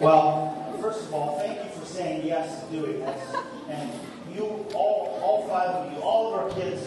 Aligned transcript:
Well, 0.00 0.78
first 0.80 1.02
of 1.02 1.12
all, 1.12 1.38
thank 1.38 1.62
you 1.62 1.78
for 1.78 1.84
saying 1.84 2.26
yes 2.26 2.64
to 2.64 2.70
doing 2.72 3.00
this. 3.00 3.34
And 3.68 3.92
you, 4.34 4.44
all, 4.72 5.20
all 5.22 5.46
five 5.46 5.68
of 5.68 5.92
you, 5.92 5.98
all 6.00 6.32
of 6.32 6.40
our 6.40 6.50
kids 6.58 6.82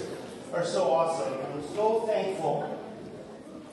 are 0.51 0.66
so 0.66 0.92
awesome. 0.92 1.31
And 1.31 1.53
we're 1.53 1.75
so 1.75 2.07
thankful 2.07 2.75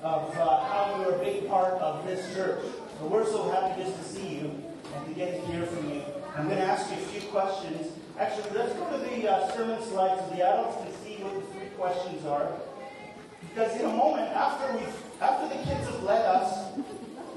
of 0.03 0.37
uh, 0.37 0.61
how 0.65 1.01
you're 1.01 1.15
a 1.15 1.19
big 1.21 1.49
part 1.49 1.73
of 1.81 2.05
this 2.05 2.35
church. 2.35 2.63
So 2.99 3.07
we're 3.07 3.25
so 3.25 3.49
happy 3.49 3.83
just 3.83 3.97
to 3.97 4.05
see 4.05 4.29
you 4.29 4.63
and 4.95 5.07
to 5.07 5.15
get 5.15 5.41
to 5.41 5.51
hear 5.51 5.65
from 5.65 5.89
you. 5.89 6.03
I'm 6.37 6.45
going 6.45 6.59
to 6.59 6.65
ask 6.65 6.91
you 6.91 6.99
a 6.99 7.07
few 7.07 7.27
questions. 7.31 7.93
Actually, 8.19 8.59
let's 8.59 8.75
go 8.75 8.91
to 8.91 8.99
the 8.99 9.27
uh, 9.27 9.51
sermon 9.53 9.83
slides 9.85 10.21
so 10.21 10.37
the 10.37 10.47
adults 10.47 10.85
can 10.85 10.93
see 11.03 11.23
what 11.23 11.35
the 11.35 11.59
three 11.59 11.69
questions 11.79 12.27
are. 12.27 12.53
Because 13.41 13.75
in 13.81 13.87
a 13.87 13.97
moment, 13.97 14.29
after 14.37 14.77
we, 14.77 14.85
after 15.19 15.49
the 15.49 15.65
kids 15.65 15.89
have 15.89 16.03
led 16.03 16.27
us 16.27 16.79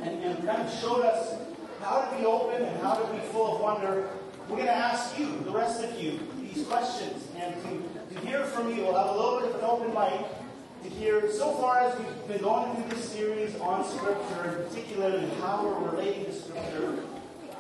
and, 0.01 0.21
and 0.21 0.45
kind 0.45 0.61
of 0.61 0.69
showed 0.81 1.05
us 1.05 1.52
how 1.83 2.01
to 2.01 2.17
be 2.17 2.25
open 2.25 2.61
and 2.61 2.81
how 2.81 2.95
to 2.95 3.13
be 3.13 3.19
full 3.31 3.55
of 3.55 3.61
wonder, 3.61 4.09
we're 4.47 4.55
going 4.55 4.67
to 4.67 4.75
ask 4.75 5.17
you, 5.19 5.39
the 5.45 5.51
rest 5.51 5.83
of 5.83 6.01
you, 6.01 6.19
these 6.39 6.65
questions. 6.65 7.27
And 7.37 7.55
to, 7.63 8.15
to 8.15 8.25
hear 8.25 8.45
from 8.45 8.73
you, 8.73 8.83
we'll 8.83 8.95
have 8.95 9.15
a 9.15 9.17
little 9.17 9.39
bit 9.41 9.49
of 9.49 9.55
an 9.55 9.63
open 9.63 9.93
mic 9.93 10.25
to 10.83 10.89
hear, 10.89 11.31
so 11.31 11.53
far 11.53 11.79
as 11.79 11.97
we've 11.97 12.27
been 12.27 12.41
going 12.41 12.75
through 12.75 12.95
this 12.95 13.09
series 13.09 13.55
on 13.59 13.85
Scripture, 13.85 14.65
particularly 14.69 15.29
how 15.41 15.65
we're 15.65 15.91
relating 15.91 16.25
to 16.25 16.33
Scripture, 16.33 17.03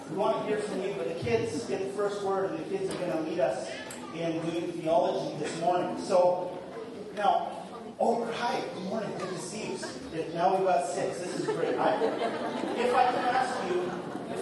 we 0.09 0.17
want 0.17 0.37
to 0.37 0.43
hear 0.47 0.57
from 0.57 0.81
you, 0.81 0.93
but 0.97 1.07
the 1.07 1.23
kids 1.23 1.63
get 1.65 1.79
the 1.79 1.93
first 1.93 2.21
word, 2.23 2.51
and 2.51 2.59
the 2.59 2.77
kids 2.77 2.93
are 2.93 2.97
going 2.97 3.11
to 3.11 3.29
lead 3.29 3.39
us 3.39 3.69
in 4.13 4.41
doing 4.41 4.71
theology 4.73 5.37
this 5.39 5.57
morning. 5.61 5.97
So, 5.99 6.59
now, 7.15 7.63
Oh, 7.99 8.25
hi. 8.33 8.59
Good 8.73 8.83
morning. 8.85 9.09
Good 9.19 9.29
to 9.29 9.37
see 9.37 9.71
you. 9.71 10.25
Now 10.33 10.55
we've 10.55 10.65
got 10.65 10.87
six. 10.87 11.19
This 11.19 11.39
is 11.39 11.45
great. 11.45 11.75
I, 11.75 12.03
if 12.03 12.93
I 12.93 13.05
can 13.05 13.15
ask 13.15 13.71
you, 13.71 13.89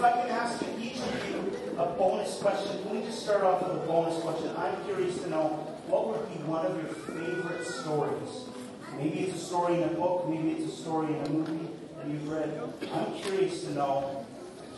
if 0.01 0.05
I 0.05 0.11
can 0.13 0.29
ask 0.31 0.63
each 0.81 0.97
of 0.97 1.29
you, 1.29 1.77
a 1.77 1.85
bonus 1.85 2.39
question. 2.39 2.81
Can 2.81 2.97
we 2.97 3.05
just 3.05 3.21
start 3.21 3.43
off 3.43 3.61
with 3.61 3.83
a 3.83 3.85
bonus 3.85 4.19
question? 4.23 4.49
I'm 4.57 4.83
curious 4.85 5.21
to 5.21 5.29
know 5.29 5.49
what 5.85 6.07
would 6.07 6.27
be 6.27 6.41
one 6.49 6.65
of 6.65 6.75
your 6.75 6.89
favorite 6.89 7.63
stories. 7.67 8.49
Maybe 8.97 9.19
it's 9.19 9.35
a 9.39 9.45
story 9.45 9.75
in 9.75 9.83
a 9.83 9.93
book. 9.93 10.27
Maybe 10.27 10.53
it's 10.53 10.73
a 10.73 10.75
story 10.75 11.13
in 11.13 11.23
a 11.23 11.29
movie 11.29 11.69
that 11.97 12.07
you've 12.07 12.27
read. 12.27 12.49
I'm 12.91 13.13
curious 13.13 13.63
to 13.65 13.73
know. 13.73 14.25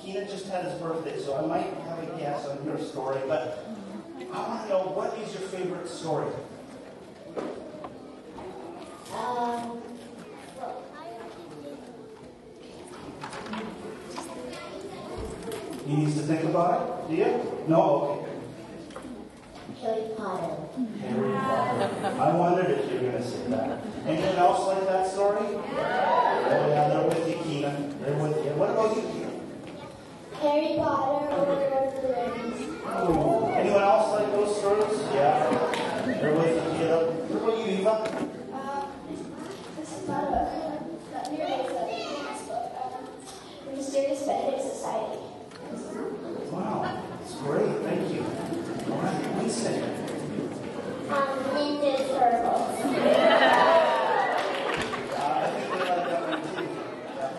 Keena 0.02 0.26
just 0.26 0.48
had 0.48 0.66
his 0.66 0.74
birthday, 0.82 1.18
so 1.18 1.38
I 1.38 1.46
might 1.46 1.74
have 1.88 2.04
a 2.04 2.20
guess 2.20 2.46
on 2.46 2.66
your 2.66 2.78
story, 2.78 3.22
but 3.26 3.66
I 4.20 4.40
want 4.46 4.64
to 4.64 4.70
know 4.70 4.92
what 4.92 5.18
is 5.20 5.32
your 5.32 5.48
favorite 5.48 5.88
story? 5.88 6.34
Um, 9.16 9.82
He 15.86 15.98
needs 15.98 16.13
to 16.28 16.36
think 16.36 16.44
about 16.50 16.72
it? 16.82 17.10
Do 17.10 17.16
you? 17.16 17.66
No? 17.68 17.82
Okay. 18.10 18.30
Harry 19.82 20.08
Potter. 20.16 20.56
Harry 21.02 21.34
Potter. 21.34 21.88
I 22.20 22.36
wondered 22.36 22.70
if 22.72 22.80
you 22.90 22.96
were 22.96 23.12
going 23.12 23.24
to 23.24 23.28
say 23.28 23.48
that. 23.50 23.80
Anyone 24.06 24.36
else 24.36 24.68
like 24.68 24.86
that 24.86 25.08
story? 25.12 25.44
Yeah. 25.44 26.46
Oh, 26.46 26.68
yeah, 26.70 26.88
they're 26.90 27.08
with 27.08 27.28
you, 27.28 27.36
Keena. 27.44 27.72
They're 28.02 28.18
with 28.18 28.38
you. 28.46 28.52
What 28.52 28.70
about 28.70 28.96
you, 28.96 29.02
Keena? 29.02 29.32
Harry 30.42 30.76
Potter, 30.78 31.36
Lord 31.36 31.74
of. 31.74 31.92
Ooh. 33.10 33.48
Anyone 33.52 33.82
else 33.84 34.12
like 34.14 34.32
those 34.32 34.58
stories? 34.58 35.00
Yeah. 35.14 35.50
They're 36.06 36.36
with 36.36 36.56
you, 36.56 36.62
Keena. 36.78 36.98
What 37.32 37.44
about 37.44 37.58
you, 37.60 37.72
Eva? 37.80 37.96
Uh, 38.54 38.88
this 39.80 39.92
is 39.92 40.08
not 40.08 40.24
nearly 41.32 41.54
as 41.54 41.68
a 41.68 41.74
famous 41.88 42.42
book. 42.48 42.66
Um, 42.80 43.02
the 43.66 43.72
Mysterious 43.76 44.22
Benedict 44.24 44.62
Society. 44.62 45.20
Wow. 46.52 47.02
That's 47.20 47.36
great. 47.36 47.72
Thank 47.82 48.04
you. 48.14 48.22
All 48.92 49.00
right. 49.02 49.20
Winston. 49.38 49.78
Um, 51.10 51.28
Ninja 51.56 51.94
Turtles. 51.98 52.70
Uh, 55.14 55.18
I 55.18 55.50
think 55.50 55.66
they 55.72 55.80
like 55.80 56.06
that 56.06 56.22
one 56.30 56.42
too. 56.44 56.68
Yeah. 57.18 57.32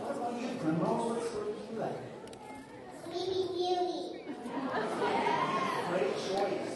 What 0.00 0.12
about 0.16 0.32
you, 0.40 0.48
Primrose? 0.60 1.04
What 1.12 1.22
story 1.28 1.50
do 1.52 1.60
you 1.74 1.78
like? 1.80 1.98
Sleeping 3.04 3.48
Beauty. 3.52 4.00
Great 5.90 6.14
choice. 6.16 6.74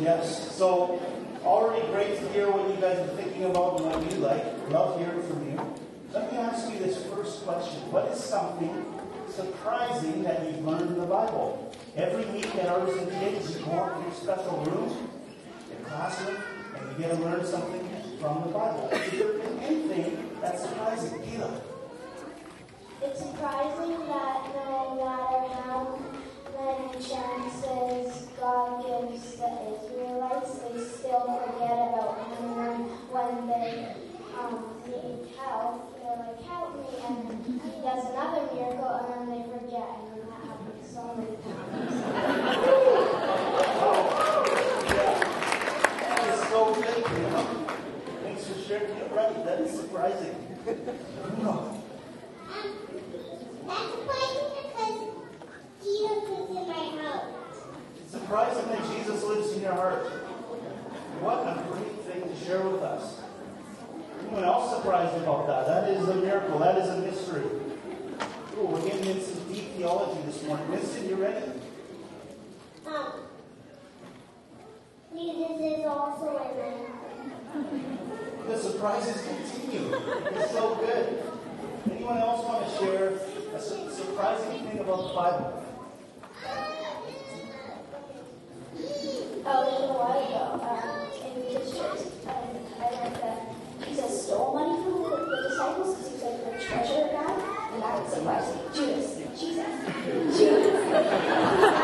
Yes, 0.00 0.24
so 0.56 0.66
already 1.44 1.86
great 1.92 2.18
to 2.18 2.24
hear 2.30 2.50
what 2.50 2.68
you 2.74 2.80
guys 2.80 2.98
are 2.98 3.14
thinking 3.16 3.44
about 3.44 3.80
and 3.80 3.86
what 3.86 4.02
you 4.10 4.18
like. 4.18 4.44
Love 4.70 4.98
hearing 4.98 5.22
from 5.22 5.40
you. 5.50 5.58
Let 6.12 6.32
me 6.32 6.38
ask 6.38 6.68
you 6.72 6.78
this 6.80 7.04
first 7.06 7.44
question. 7.44 7.90
What 7.92 8.06
is 8.10 8.18
something 8.18 8.84
surprising 9.28 10.22
that 10.24 10.44
you've 10.44 10.64
learned 10.66 10.90
in 10.90 10.98
the 10.98 11.06
Bible? 11.06 11.72
Every 11.96 12.24
week 12.32 12.52
at 12.56 12.66
Artisan 12.66 13.08
Kids, 13.10 13.56
you 13.56 13.64
go 13.64 13.72
to 14.30 14.42
special 14.42 14.64
room, 14.64 15.10
your 15.70 15.80
classroom, 15.88 16.42
and 16.76 16.82
you 16.92 16.98
get 16.98 17.16
to 17.16 17.22
learn 17.22 17.44
something 17.44 17.88
from 18.20 18.42
the 18.42 18.50
Bible. 18.52 18.88
Anything 18.92 20.30
that's 20.40 20.62
surprising? 20.62 21.22
Caleb? 21.22 21.62
It's 23.02 23.18
surprising 23.20 23.98
that 24.06 24.54
no 24.54 24.94
matter 25.02 25.40
how 25.54 25.98
many 26.54 26.92
chances 27.02 28.28
God 28.38 28.84
gives 28.84 29.36
the 29.36 29.50
Israelites, 29.74 30.52
they 30.58 30.78
still 30.84 31.22
forget 31.26 31.78
about 31.90 32.14
Him. 32.38 32.86
When 33.10 33.32
they 33.48 33.96
um, 34.38 34.54
need 34.86 35.34
help, 35.36 35.74
they're 35.96 36.18
like, 36.20 36.40
help 36.44 36.70
me. 36.78 36.86
And 37.08 37.18
He 37.64 37.80
does 37.82 38.04
another 38.12 38.46
miracle, 38.54 38.94
and 38.94 39.06
then 39.10 39.24
they 39.32 39.42
forget. 39.48 39.90
And 39.90 40.06
then 40.14 40.22
that 40.28 40.42
happens 40.46 40.86
so 40.86 41.02
many 41.16 41.34
times. 41.40 41.98
That 46.00 46.20
is 46.28 46.40
so 46.48 46.74
good, 46.74 47.00
you 47.00 47.22
know. 47.30 47.44
Thanks 48.22 48.44
for 48.46 48.56
sharing 48.60 48.96
it 48.96 49.10
right. 49.12 49.44
That 49.44 49.60
is 49.60 49.79
surprising. 49.90 50.36
No. 51.42 51.82
That's 53.66 53.90
surprising 53.90 54.48
because 54.62 54.96
Jesus 55.82 56.22
is 56.22 56.50
in 56.50 56.68
my 56.68 57.02
house. 57.02 57.24
It's 57.98 58.12
surprising 58.12 58.68
that 58.68 58.82
Jesus 58.96 59.24
lives 59.24 59.52
in 59.52 59.62
your 59.62 59.74
heart. 59.74 60.06
What 61.20 61.38
a 61.38 61.62
great 61.72 61.98
thing 62.04 62.22
to 62.28 62.44
share 62.44 62.62
with 62.62 62.82
us. 62.82 63.20
Anyone 64.22 64.44
else 64.44 64.76
surprised 64.76 65.16
about 65.22 65.48
that? 65.48 65.66
That 65.66 65.90
is 65.90 66.08
a 66.08 66.14
miracle. 66.14 66.60
That 66.60 66.78
is 66.78 66.88
a 66.88 66.98
mystery. 66.98 67.46
Ooh, 68.58 68.66
we're 68.66 68.82
getting 68.82 69.06
into 69.06 69.22
some 69.22 69.52
deep 69.52 69.74
theology 69.76 70.22
this 70.22 70.42
morning. 70.44 70.70
Winston, 70.70 71.08
you 71.08 71.16
ready? 71.16 71.46
Um, 72.86 73.12
Jesus 75.16 75.60
is 75.60 75.86
also 75.86 76.28
in 76.28 76.54
my 76.58 76.70
house. 77.50 77.90
The 78.46 78.58
surprises 78.58 79.22
continue. 79.22 79.39
It's 80.32 80.50
so 80.52 80.74
good. 80.76 81.22
Anyone 81.90 82.18
else 82.18 82.44
want 82.44 82.66
to 82.66 82.70
share 82.78 83.08
a 83.54 83.60
su- 83.60 83.90
surprising 83.90 84.66
thing 84.68 84.78
about 84.80 85.08
the 85.08 85.14
Bible? 85.14 85.56
Oh, 89.42 89.58
a 89.58 89.70
little 89.70 89.96
while 89.96 90.20
ago, 90.20 90.44
um, 90.62 91.26
in 91.26 91.42
kids' 91.48 91.70
church, 91.76 92.02
um, 92.26 92.34
I 92.80 92.82
learned 92.90 93.16
that 93.16 93.38
Jesus 93.88 94.26
stole 94.26 94.54
money 94.54 94.76
from 94.82 94.94
the, 95.02 95.08
the 95.26 95.48
disciples 95.48 95.96
because 95.96 96.08
he 96.08 96.14
was 96.14 96.22
like 96.22 96.38
the 96.44 96.64
treasure 96.64 97.04
guy, 97.10 97.32
and 97.72 97.82
that 97.82 97.92
was 98.02 98.12
surprising. 98.12 98.60
Judas, 98.74 99.08
Jesus, 99.40 99.70
Judas. 100.38 101.80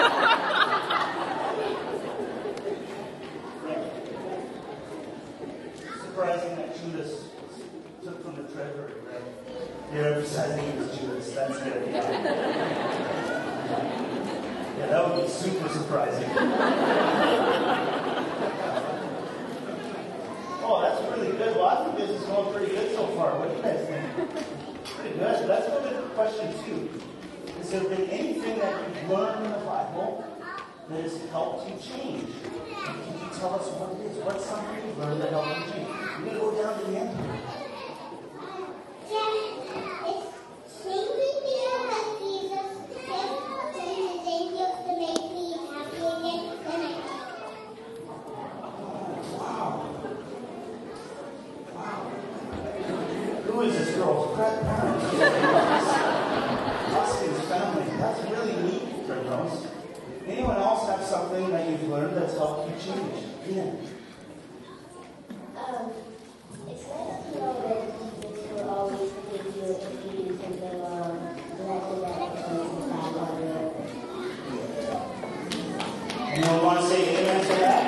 Surprising 6.03 6.57
that 6.57 6.77
Judas 6.81 7.25
took 8.05 8.23
from 8.25 8.37
the 8.37 8.43
treasury, 8.53 8.93
right? 9.11 9.23
You're 9.95 10.15
emphasizing 10.15 10.65
it 10.65 10.79
was 10.79 10.99
Judas. 10.99 11.33
That's 11.33 11.59
good. 11.59 11.89
Yeah. 11.91 12.11
yeah, 14.79 14.87
that 14.87 15.09
would 15.09 15.23
be 15.25 15.29
super 15.31 15.69
surprising. 15.69 16.29
oh, 20.63 20.81
that's 20.83 21.01
really 21.17 21.33
good. 21.37 21.57
Well, 21.57 21.67
I 21.67 21.85
think 21.85 21.97
this 21.99 22.11
is 22.21 22.27
going 22.27 22.53
pretty 22.55 22.73
good 22.75 22.95
so 22.95 23.07
far. 23.09 23.39
What 23.39 23.51
do 23.51 23.57
you 23.57 23.63
guys 23.63 23.87
think? 23.87 24.05
Pretty 24.97 25.19
good. 25.19 25.49
Let's 25.49 25.67
go 25.69 25.81
to 25.83 26.09
question 26.15 26.55
two. 26.65 26.89
Has 27.59 27.71
there 27.71 27.85
been 27.85 28.09
anything 28.11 28.59
that 28.59 28.83
you've 28.89 29.11
learned 29.11 29.45
in 29.47 29.53
the 29.53 29.59
Bible 29.59 30.25
has 31.27 31.33
helped 31.33 31.69
you 31.69 31.77
change? 31.77 32.29
Can 32.43 32.97
you 33.19 33.29
tell 33.39 33.55
us 33.55 33.67
what 33.75 33.99
it 33.99 34.11
is? 34.11 34.17
What's 34.23 34.45
something 34.45 34.87
you've 34.87 34.99
learned 34.99 35.21
that 35.23 35.31
helped 35.31 35.49
you 35.49 35.73
change? 35.73 35.89
We're 36.23 36.25
going 36.25 36.35
to 36.35 36.39
go 36.39 36.63
down 36.63 36.79
to 36.79 36.85
the 36.91 36.99
end 36.99 37.11
here. 37.17 37.39
It's 40.07 40.27
changing 40.83 41.39
me 41.43 41.55
that 41.67 42.07
Jesus 42.21 42.71
said 43.07 43.31
his 43.75 44.23
angels 44.27 44.77
to 44.87 44.93
make 44.97 45.27
me 45.35 45.47
happy 45.67 45.99
again, 45.99 46.43
and 46.47 46.71
I 46.71 46.95
Wow. 49.37 49.69
Wow. 51.75 52.01
Who 53.47 53.61
is 53.63 53.73
this 53.79 53.91
girl? 53.97 54.35
Brett 54.37 54.57
Brown. 54.63 54.87
Say 76.89 77.19
amen 77.19 77.41
to 77.43 77.49
that? 77.49 77.83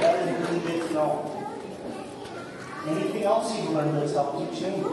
That 0.00 0.28
is 0.28 0.50
really 0.50 0.88
to 0.88 0.92
know. 0.94 1.10
Anything 2.86 3.22
else 3.24 3.56
you've 3.56 3.70
learned 3.70 3.96
that's 3.96 4.12
helped 4.14 4.40
you 4.40 4.46
change? 4.60 4.84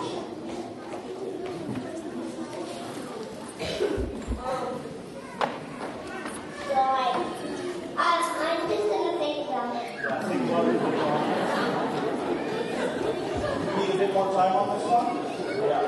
So 6.67 6.73
I, 6.73 7.23
I, 7.97 7.99
I'm 8.37 8.69
just 8.69 8.85
gonna 8.89 9.17
think 9.17 9.47
about 9.47 9.75
it. 9.75 9.81
Yeah, 10.03 10.23
think 10.23 10.41
about 10.49 10.65
it. 10.67 10.77
Need 13.77 13.95
a 13.95 13.97
bit 13.97 14.11
more 14.13 14.29
time 14.33 14.53
on 14.55 14.65
this 14.77 14.85
one? 14.87 15.07
Yeah. 15.69 15.83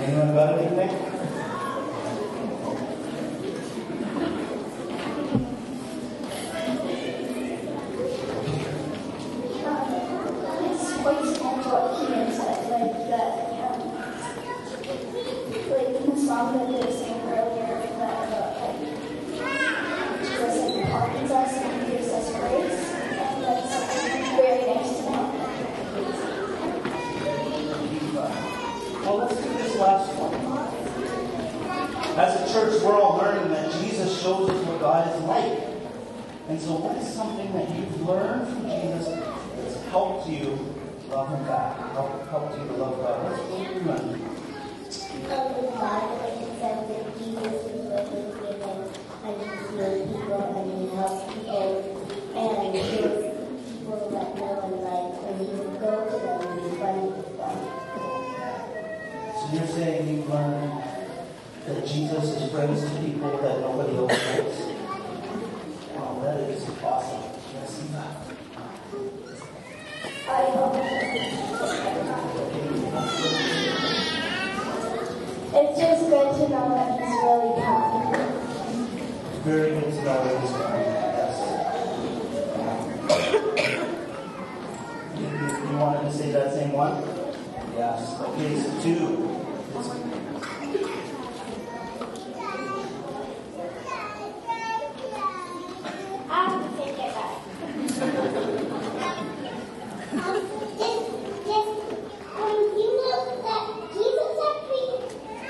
Anyone 0.00 0.34
got 0.34 0.58
anything? 0.58 0.92
It's 9.56 10.92
quite 10.96 11.22
similar 11.24 11.62
to 11.62 11.68
what 11.68 11.84
Keenan 11.98 12.28
said, 12.32 12.60
like 12.70 12.96
that, 13.08 13.32
um, 13.64 13.78
like 15.70 15.90
in 15.94 16.04
the 16.10 16.16
song 16.26 16.46
that 16.54 16.66
they 16.66 16.78
were 16.84 16.92
saying 16.92 17.24
earlier, 17.28 17.74
that 17.98 18.16
about 18.26 18.52
like 18.60 18.78
Jesus 20.20 20.54
like 20.60 20.86
pardons 20.90 21.30
us 21.30 21.52
and 21.62 21.74
gives 21.90 22.08
us 22.08 22.26
grace, 22.30 22.84
and 23.14 23.36
that's 23.44 23.74
very 24.36 24.62
nice 24.74 24.92
to 24.96 25.02
know. 25.04 25.24
Well, 29.04 29.16
let's 29.18 29.36
do 29.36 29.48
this 29.52 29.72
last 29.76 30.08
one. 30.16 30.34
As 32.16 32.48
a 32.48 32.52
church, 32.52 32.80
we're 32.80 32.94
all 32.94 33.18
learning 33.18 33.50
that 33.50 33.72
Jesus 33.82 34.22
shows 34.22 34.48
us 34.48 34.66
what 34.66 34.78
God 34.78 35.12
is 35.12 35.20
like. 35.24 35.58
And 36.48 36.60
so, 36.60 36.78
what 36.78 36.96
is 36.96 37.10
something 37.10 37.50
that 37.50 37.68
you've 37.74 38.06
learned 38.06 38.46
from 38.46 38.70
Jesus 38.70 39.18
that's 39.58 39.82
helped 39.90 40.30
you 40.30 40.54
love 41.10 41.26
Him 41.34 41.42
back? 41.42 41.74
Helped, 41.90 42.30
helped 42.30 42.54
you 42.54 42.70
to 42.70 42.74
love 42.78 43.02
God? 43.02 43.18
What's 43.18 43.42
what 43.50 43.66
you 43.66 43.82
says 46.62 46.86
that 46.86 47.02
Jesus 47.18 47.66
is 47.66 47.82
and 49.26 49.34
he's 49.34 49.74
people 50.06 50.38
and 50.54 50.70
he 50.70 50.94
helps 50.94 51.18
people 51.34 51.98
and 52.30 52.78
he 52.78 52.94
people 53.74 54.06
that 54.14 54.38
know 54.38 54.54
him 54.62 54.86
like 54.86 55.18
when 55.18 55.34
he 55.42 55.50
go 55.82 56.06
to 56.06 56.14
them 56.14 56.46
and 56.46 56.62
be 56.62 56.78
with 57.10 57.34
them. 57.42 57.58
So, 59.34 59.50
you're 59.50 59.66
saying 59.66 60.06
you've 60.06 60.30
learned 60.30 60.83
that 61.66 61.86
Jesus 61.86 62.24
is 62.24 62.50
friends 62.50 62.82
to 62.82 62.88
people 63.00 63.30
that 63.38 63.60
nobody 63.60 63.96
else 63.96 64.12
knows? 64.12 64.56
Wow, 65.94 66.20
that 66.22 66.40
is 66.40 66.68
awesome. 66.82 67.22
Yes, 67.54 67.72
I 70.26 70.30
hope 70.50 70.74
it's 75.56 75.78
just 75.78 76.02
good 76.10 76.30
to 76.34 76.48
know 76.48 76.68
that 76.74 76.90
he's 77.00 77.16
really 77.22 77.52
kind. 77.62 78.16
Very 79.44 79.70
good 79.80 79.90
to 79.92 79.96
know 80.02 80.18
that 80.24 80.40
He's 80.40 80.50
coming. 80.52 80.86
Yes. 81.14 81.34
You, 85.16 85.26
you, 85.26 85.46
you 85.70 85.76
wanted 85.78 86.02
to 86.10 86.12
say 86.16 86.28
that 86.32 86.48
same 86.54 86.72
one? 86.72 86.94
Yes. 87.76 88.20
Okay, 88.20 88.50
so 88.60 88.68
two. 88.82 89.30
I 96.30 96.32
have 96.48 96.58
to 96.62 96.68
take 96.76 96.98
it 96.98 97.12
back. 97.14 97.32
Um, 100.14 100.38
just, 100.78 101.06
just, 101.44 101.72
um, 102.34 102.58
you 102.78 102.88
know 102.96 103.18
that 103.44 103.64
Jesus 103.92 104.34
actually 104.48 104.88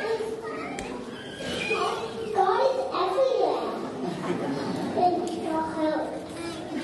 is, 0.01 0.25
God 2.35 2.61
is 2.65 2.79
everywhere. 3.03 3.65
And 4.97 5.15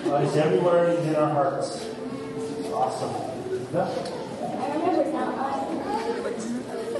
God 0.05 0.25
is 0.25 0.37
everywhere, 0.37 0.89
in 0.89 1.15
our 1.15 1.29
hearts. 1.31 1.87
Awesome. 2.73 3.15
Yeah. 3.73 3.89
I 4.43 4.77
remember 4.77 5.05
now 5.13 5.29
um, 5.29 5.83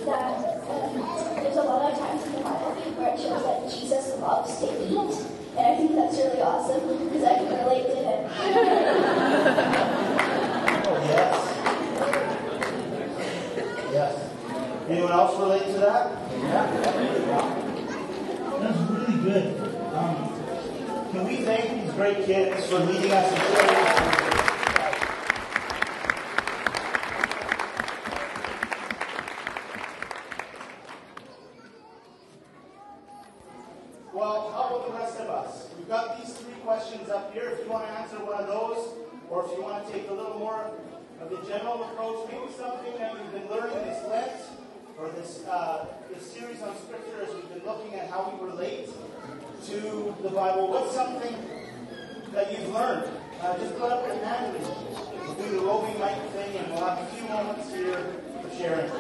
that 0.05 0.35
uh, 0.69 1.35
there's 1.35 1.57
a 1.57 1.63
lot 1.63 1.93
of 1.93 1.99
times 1.99 2.27
in 2.27 2.33
the 2.33 2.41
Bible 2.41 2.73
where 2.97 3.15
it 3.15 3.19
shows 3.21 3.43
that 3.43 3.59
Jesus 3.71 4.19
loves 4.21 4.59
to 4.61 4.67
eat. 4.85 5.27
And 5.57 5.67
I 5.67 5.77
think 5.77 5.95
that's 5.97 6.17
really 6.17 6.41
awesome 6.41 6.81
because 7.05 7.25
I 7.25 7.35
can 7.35 7.49
relate 7.65 7.87
to 7.87 7.97
him. 7.97 8.19
Oh, 10.87 10.97
yes. 11.07 11.35
Yes. 13.93 14.15
Anyone 14.89 15.13
else 15.13 15.39
relate 15.39 15.67
to 15.67 15.79
that? 15.81 16.11
Yeah. 16.39 16.67
That's 18.61 18.79
really 18.91 19.17
good. 19.23 19.47
Um, 19.95 20.15
can 21.11 21.23
we 21.27 21.37
thank 21.39 21.80
great 21.95 22.25
kids 22.25 22.67
for 22.67 22.79
leading 22.81 23.11
us 23.11 23.33
in 23.33 23.39
prayer? 23.39 24.11
Well, 34.13 34.51
how 34.53 34.69
about 34.69 34.87
the 34.87 34.93
rest 34.99 35.21
of 35.21 35.29
us? 35.29 35.71
We've 35.77 35.89
got 35.89 36.19
these 36.21 36.35
three 36.37 36.55
questions 36.65 37.09
up 37.09 37.33
here. 37.33 37.51
If 37.51 37.65
you 37.65 37.71
want 37.71 37.87
to 37.87 37.93
answer 37.93 38.17
one 38.17 38.41
of 38.41 38.47
those, 38.47 38.95
or 39.29 39.47
if 39.47 39.53
you 39.57 39.63
want 39.63 39.87
to 39.87 39.93
take 39.93 40.09
a 40.11 40.13
little 40.13 40.39
more 40.39 40.71
of 41.21 41.31
the 41.31 41.37
general 41.49 41.85
approach, 41.85 42.31
maybe 42.31 42.53
something 42.57 42.97
that 42.99 43.15
you've 43.15 43.33
been 43.33 43.51
learning 43.51 43.77
this 43.85 44.05
Lent, 44.09 44.43
or 44.99 45.09
this, 45.11 45.45
uh, 45.49 45.87
this 46.13 46.31
series 46.31 46.61
on 46.63 46.77
Scripture 46.77 47.23
as 47.27 47.35
we've 47.35 47.49
been 47.49 47.65
looking 47.65 47.95
at 47.95 48.11
how 48.11 48.31
we 48.31 48.47
relate 48.47 48.89
to 49.67 50.15
the 50.23 50.31
Bible. 50.31 50.71
What's 50.71 50.95
something 50.95 51.60
that 52.33 52.53
you've 52.53 52.73
learned? 52.73 53.11
Uh, 53.43 53.59
just 53.59 53.79
put 53.79 53.91
up 53.91 54.07
your 54.07 54.17
hand 54.25 54.57
and 54.57 54.67
we'll 54.67 55.35
do 55.35 55.51
the 55.57 55.61
roving 55.61 55.99
mic 55.99 56.17
thing, 56.33 56.57
and 56.57 56.73
we'll 56.73 56.85
have 56.85 56.99
a 56.99 57.07
few 57.07 57.29
moments 57.29 57.73
here 57.73 58.23
for 58.43 58.57
sharing. 58.57 58.91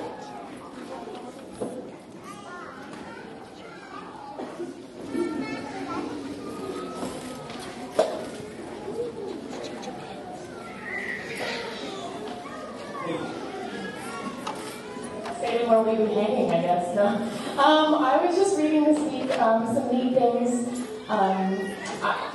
Where 15.68 15.82
we've 15.82 15.98
been 15.98 16.08
hanging, 16.08 16.50
I 16.50 16.62
guess. 16.62 16.96
No. 16.96 17.06
Um, 17.06 17.94
I 18.02 18.26
was 18.26 18.34
just 18.34 18.56
reading 18.58 18.82
this 18.82 18.98
week 18.98 19.38
um, 19.38 19.72
some 19.72 19.86
neat 19.92 20.14
things. 20.14 20.80
Um, 21.08 21.76
I, 22.02 22.29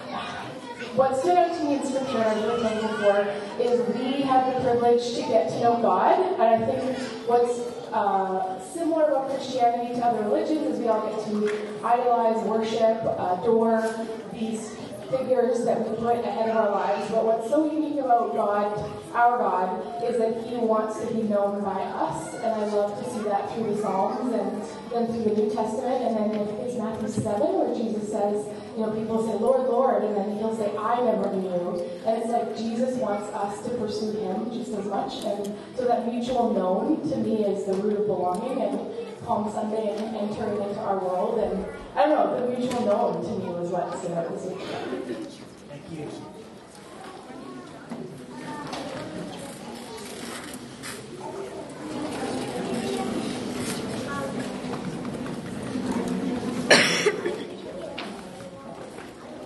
what 0.96 1.18
stood 1.20 1.38
out 1.38 1.58
to 1.58 1.64
me 1.66 1.76
in 1.76 1.86
Scripture, 1.86 2.24
I'm 2.24 2.42
really 2.42 2.64
thankful 2.64 2.90
for, 2.98 3.62
is 3.62 3.96
we 3.96 4.22
have 4.22 4.54
the 4.54 4.62
privilege 4.62 5.16
to 5.16 5.22
get 5.22 5.50
to 5.50 5.60
know 5.60 5.82
God. 5.82 6.18
And 6.40 6.42
I 6.42 6.66
think 6.66 6.98
what's 7.28 7.60
uh, 7.92 8.60
similar 8.62 9.06
about 9.06 9.30
Christianity 9.30 9.96
to 9.96 10.06
other 10.06 10.24
religions 10.24 10.68
is 10.68 10.80
we 10.80 10.88
all 10.88 11.10
get 11.10 11.26
to 11.28 11.86
idolize, 11.86 12.44
worship, 12.46 13.02
adore 13.20 14.08
these 14.34 14.76
figures 15.10 15.66
that 15.66 15.80
we 15.80 15.96
put 15.98 16.24
ahead 16.24 16.50
of 16.50 16.58
our 16.58 16.72
lives. 16.72 17.12
But 17.12 17.26
what's 17.26 17.50
so 17.50 17.72
unique 17.72 18.00
about 18.00 18.34
God, 18.34 18.74
our 19.14 19.38
God, 19.38 20.04
is 20.04 20.18
that 20.18 20.44
He 20.48 20.56
wants 20.56 21.00
to 21.02 21.14
be 21.14 21.24
known 21.24 21.64
by 21.64 21.82
us. 21.82 22.34
And 22.36 22.54
I 22.54 22.66
love 22.68 23.04
to 23.04 23.10
see 23.14 23.24
that 23.24 23.54
through 23.54 23.76
the 23.76 23.82
Psalms 23.82 24.34
and 24.34 24.65
then 24.96 25.12
through 25.12 25.36
the 25.36 25.42
New 25.42 25.50
Testament. 25.52 26.02
And 26.08 26.16
then 26.16 26.32
it's 26.64 26.76
Matthew 26.80 27.10
7, 27.10 27.40
where 27.42 27.76
Jesus 27.76 28.10
says, 28.10 28.48
you 28.76 28.88
know, 28.88 28.92
people 28.92 29.28
say, 29.28 29.36
Lord, 29.36 29.68
Lord, 29.68 30.04
and 30.04 30.16
then 30.16 30.38
He'll 30.38 30.56
say, 30.56 30.72
I 30.76 31.04
never 31.04 31.36
knew. 31.36 31.84
And 32.08 32.24
it's 32.24 32.32
like 32.32 32.56
Jesus 32.58 32.96
wants 32.96 33.28
us 33.36 33.62
to 33.68 33.76
pursue 33.78 34.12
Him 34.18 34.52
just 34.52 34.72
as 34.72 34.86
much. 34.86 35.24
And 35.28 35.54
so 35.76 35.86
that 35.86 36.08
mutual 36.08 36.54
known 36.54 37.04
to 37.10 37.18
me 37.18 37.44
is 37.44 37.66
the 37.66 37.74
root 37.76 38.00
of 38.00 38.08
belonging. 38.08 38.62
And 38.62 39.06
Palm 39.26 39.52
Sunday 39.52 39.98
and 39.98 40.16
entering 40.16 40.62
into 40.62 40.80
our 40.80 41.00
world. 41.00 41.40
And 41.40 41.66
I 41.96 42.06
don't 42.06 42.10
know, 42.16 42.48
the 42.48 42.60
mutual 42.60 42.86
known 42.86 43.24
to 43.24 43.30
me 43.44 43.52
was 43.52 43.70
what 43.70 43.98
stood 43.98 44.12
out. 44.12 44.28
Thank 45.68 45.92
you. 45.92 46.10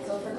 So 0.06 0.18
for 0.18 0.34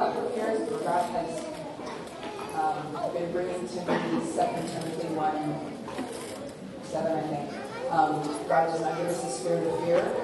thing. 7.27 7.80
Um, 7.91 8.23
God 8.47 8.71
does 8.71 8.79
not 8.79 8.97
give 8.97 9.07
us 9.07 9.21
the 9.21 9.29
spirit 9.29 9.67
of 9.67 9.83
fear, 9.83 10.15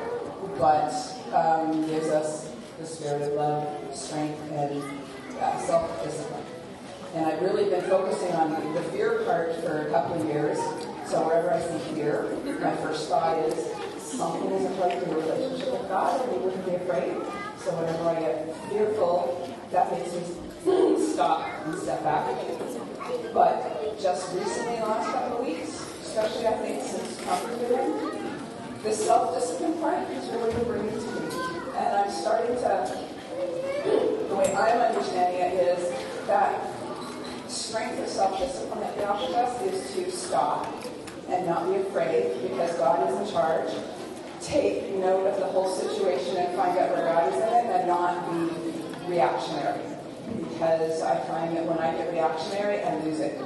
but 0.57 0.93
um, 1.33 1.85
gives 1.87 2.07
us 2.07 2.49
the 2.79 2.87
spirit 2.87 3.21
of 3.23 3.33
love, 3.33 3.67
strength, 3.93 4.39
and 4.51 4.81
uh, 5.41 5.59
self-discipline. 5.59 6.43
And 7.13 7.25
I've 7.25 7.41
really 7.41 7.69
been 7.69 7.81
focusing 7.89 8.31
on 8.33 8.51
the 8.73 8.81
fear 8.83 9.23
part 9.23 9.55
for 9.57 9.87
a 9.87 9.91
couple 9.91 10.21
of 10.21 10.27
years. 10.27 10.57
So 11.07 11.25
wherever 11.27 11.51
I 11.51 11.59
see 11.59 11.95
fear, 11.95 12.37
my 12.61 12.75
first 12.77 13.09
thought 13.09 13.37
is 13.39 13.55
something 14.01 14.49
isn't 14.51 14.79
right 14.79 15.03
in 15.03 15.09
your 15.09 15.19
relationship 15.19 15.71
with 15.73 15.89
God, 15.89 16.21
and 16.21 16.35
you 16.35 16.39
wouldn't 16.39 16.65
be 16.65 16.75
afraid. 16.75 17.13
So 17.59 17.71
whenever 17.75 18.09
I 18.09 18.19
get 18.19 18.55
fearful, 18.69 19.49
that 19.71 19.91
makes 19.91 20.13
me 20.13 20.21
stop 21.13 21.49
and 21.65 21.77
step 21.79 22.03
back. 22.03 22.33
But 23.33 23.99
just 23.99 24.33
recently, 24.35 24.75
the 24.75 24.85
last 24.85 25.11
couple 25.11 25.39
of 25.39 25.45
weeks, 25.45 25.86
especially 26.17 26.47
I 26.47 26.53
think 26.57 26.81
since 26.81 27.21
comforting, 27.21 27.93
this 28.81 29.05
self-discipline 29.05 29.79
part 29.79 30.09
is 30.09 30.27
really 30.31 30.63
bringing 30.65 30.89
to 30.89 30.97
me. 30.97 31.69
And 31.77 31.95
I'm 31.95 32.09
starting 32.09 32.55
to, 32.55 33.05
the 34.27 34.35
way 34.35 34.51
I'm 34.55 34.81
understanding 34.81 35.41
it 35.41 35.77
is 35.77 36.25
that 36.25 36.59
strength 37.47 37.99
of 37.99 38.07
self-discipline 38.07 38.79
that 38.79 38.97
God 38.97 39.21
offers 39.21 39.35
us 39.35 39.61
is 39.61 39.93
to 39.93 40.11
stop 40.11 40.73
and 41.29 41.45
not 41.45 41.69
be 41.69 41.75
afraid 41.75 42.41
because 42.41 42.73
God 42.77 43.07
is 43.11 43.27
in 43.27 43.33
charge. 43.33 43.69
Take 44.41 44.95
note 44.95 45.27
of 45.27 45.39
the 45.39 45.45
whole 45.45 45.69
situation 45.69 46.37
and 46.37 46.55
find 46.57 46.79
out 46.79 46.95
where 46.95 47.05
God 47.05 47.31
is 47.31 47.35
in 47.35 47.47
it 47.47 47.65
and 47.77 47.87
not 47.87 48.25
be 48.31 49.07
reactionary. 49.07 49.83
Because 50.49 51.03
I 51.03 51.19
find 51.27 51.55
that 51.55 51.65
when 51.65 51.77
I 51.77 51.95
get 51.95 52.11
reactionary, 52.11 52.81
I 52.81 52.97
lose 53.03 53.19
it. 53.19 53.39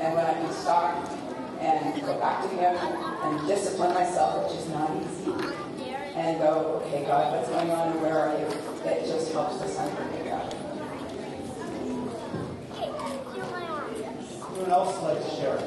And 0.00 0.14
when 0.14 0.24
I 0.24 0.32
can 0.32 0.52
stop 0.52 1.23
and 1.64 2.00
go 2.02 2.18
back 2.18 2.42
to 2.42 2.48
Him 2.48 2.76
and 2.76 3.48
discipline 3.48 3.94
myself, 3.94 4.44
which 4.44 4.58
is 4.60 4.68
not 4.68 4.90
easy, 4.96 5.32
and 6.14 6.38
go, 6.38 6.82
okay, 6.84 7.04
God, 7.04 7.34
what's 7.34 7.48
going 7.48 7.70
on 7.70 7.92
and 7.92 8.00
where 8.00 8.18
are 8.18 8.38
you? 8.38 8.46
It 8.90 9.06
just 9.06 9.32
helps 9.32 9.62
us 9.62 9.78
understand 9.78 10.24
God. 10.24 10.54
Anyone 14.50 14.70
else 14.70 15.02
like 15.02 15.24
to 15.24 15.30
share? 15.36 15.58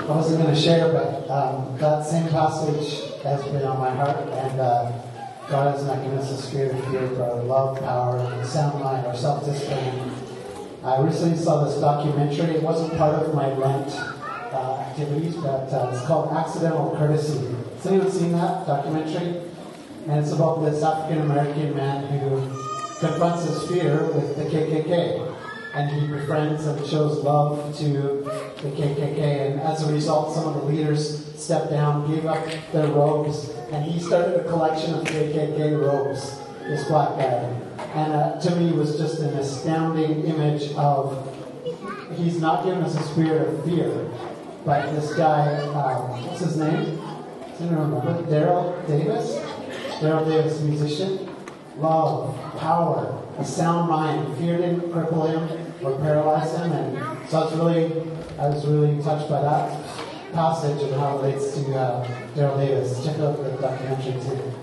I 0.00 0.10
wasn't 0.10 0.42
going 0.42 0.54
to 0.54 0.60
share, 0.60 0.90
but 0.90 1.30
um, 1.30 1.76
that 1.78 2.06
same 2.06 2.28
passage 2.28 3.12
has 3.22 3.44
been 3.44 3.62
on 3.64 3.78
my 3.78 3.90
heart, 3.90 4.16
and 4.16 4.60
uh, 4.60 4.90
God 5.48 5.74
has 5.74 5.86
not 5.86 6.02
given 6.02 6.18
us 6.18 6.30
a 6.30 6.42
spirit 6.42 6.74
of 6.74 6.90
fear, 6.90 7.06
but 7.16 7.46
love, 7.46 7.78
power, 7.80 8.18
and 8.18 8.46
sound 8.46 8.84
mind, 8.84 9.06
or 9.06 9.16
self-discipline. 9.16 10.12
I 10.84 11.00
recently 11.00 11.38
saw 11.38 11.64
this 11.64 11.80
documentary. 11.80 12.56
It 12.56 12.62
wasn't 12.62 12.98
part 12.98 13.14
of 13.14 13.34
my 13.34 13.48
Lent 13.54 13.90
uh, 14.52 14.84
activities, 14.86 15.36
but 15.36 15.72
uh, 15.72 15.90
it's 15.92 16.06
called 16.06 16.36
Accidental 16.36 16.94
Courtesy. 16.98 17.46
Has 17.76 17.86
anyone 17.86 18.10
seen 18.10 18.32
that 18.32 18.66
documentary? 18.66 19.40
And 20.06 20.20
it's 20.22 20.32
about 20.32 20.64
this 20.64 20.82
African 20.82 21.22
American 21.22 21.74
man 21.74 22.06
who 22.06 22.40
confronts 22.98 23.44
his 23.44 23.66
fear 23.68 24.04
with 24.04 24.36
the 24.36 24.44
KKK. 24.44 25.34
And 25.74 25.90
he 25.90 26.08
befriends 26.08 26.66
and 26.66 26.86
shows 26.86 27.22
love 27.24 27.76
to 27.78 27.88
the 28.62 28.70
KKK. 28.70 29.50
And 29.50 29.60
as 29.60 29.86
a 29.88 29.92
result, 29.92 30.34
some 30.34 30.46
of 30.48 30.54
the 30.54 30.62
leaders 30.62 31.27
stepped 31.38 31.70
down, 31.70 32.10
gave 32.10 32.26
up 32.26 32.44
their 32.72 32.88
robes, 32.88 33.50
and 33.70 33.84
he 33.84 34.00
started 34.00 34.40
a 34.40 34.48
collection 34.48 34.94
of 34.94 35.04
KKK 35.04 35.80
robes, 35.80 36.40
this 36.60 36.86
black 36.88 37.16
guy. 37.16 37.54
And 37.94 38.12
uh, 38.12 38.40
to 38.40 38.56
me, 38.56 38.72
was 38.72 38.98
just 38.98 39.20
an 39.20 39.34
astounding 39.34 40.24
image 40.24 40.72
of 40.74 41.34
he's 42.16 42.40
not 42.40 42.64
given 42.64 42.82
us 42.82 42.98
a 42.98 43.02
spirit 43.02 43.48
of 43.48 43.64
fear, 43.64 44.10
but 44.64 44.92
this 44.94 45.14
guy, 45.14 45.56
um, 45.68 46.22
what's 46.26 46.40
his 46.40 46.56
name? 46.56 47.00
Does 47.50 47.60
anyone 47.60 47.94
remember? 47.94 48.22
Daryl 48.30 48.86
Davis? 48.86 49.36
Daryl 50.00 50.26
Davis, 50.26 50.60
musician. 50.60 51.28
Love, 51.78 52.36
power, 52.58 53.22
a 53.38 53.44
sound 53.44 53.88
mind. 53.88 54.36
Fear 54.38 54.58
didn't 54.58 54.80
cripple 54.90 55.28
him 55.28 55.86
or 55.86 55.96
paralyze 56.00 56.56
him. 56.56 56.72
And 56.72 57.28
so 57.28 57.40
I 57.40 57.44
was 57.44 57.54
really, 57.54 58.02
I 58.38 58.48
was 58.48 58.66
really 58.66 59.02
touched 59.02 59.30
by 59.30 59.40
that 59.42 59.77
passage 60.32 60.82
and 60.82 60.94
how 60.94 61.18
it 61.18 61.22
relates 61.22 61.54
to 61.54 61.74
uh, 61.74 62.06
Daryl 62.34 62.58
Davis. 62.58 63.04
Check 63.04 63.18
out 63.20 63.36
the 63.36 63.50
documentary 63.60 64.12
too. 64.22 64.54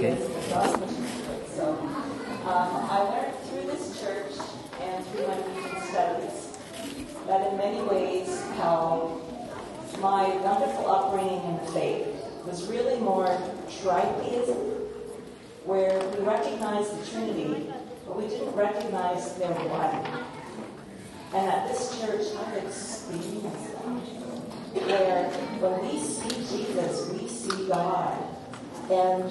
Okay. 0.00 0.16
So, 1.54 1.72
um, 2.46 2.88
I 2.90 3.02
learned 3.02 3.36
through 3.44 3.66
this 3.70 4.00
church 4.00 4.32
and 4.80 5.04
through 5.06 5.26
my 5.26 5.36
mission 5.36 5.88
studies 5.90 6.58
that 7.26 7.52
in 7.52 7.58
many 7.58 7.82
ways 7.82 8.40
how 8.56 9.20
my 10.00 10.28
wonderful 10.38 10.90
upbringing 10.90 11.42
in 11.44 11.56
the 11.64 11.72
faith 11.72 12.06
was 12.46 12.66
really 12.66 12.98
more 12.98 13.26
tritheism, 13.68 14.86
where 15.64 15.98
we 16.10 16.20
recognized 16.24 16.98
the 16.98 17.10
Trinity, 17.10 17.70
but 18.06 18.16
we 18.16 18.26
didn't 18.26 18.54
recognize 18.80 19.34
their 19.34 19.50
one. 19.50 20.24
And 21.34 21.50
at 21.50 21.68
this 21.68 22.00
church, 22.00 22.26
I've 22.38 22.64
experienced 22.64 23.72
that, 24.74 24.88
where 24.88 25.30
when 25.60 25.86
we 25.86 26.00
see 26.00 26.28
Jesus, 26.48 27.10
we 27.12 27.28
see 27.28 27.68
God. 27.68 28.18
And 28.90 29.24